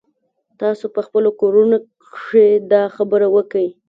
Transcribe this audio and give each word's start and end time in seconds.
تاسو 0.61 0.85
په 0.95 1.01
خپلو 1.07 1.29
کورونو 1.41 1.75
کښې 2.11 2.47
دا 2.71 2.83
خبره 2.95 3.27
وکئ. 3.35 3.67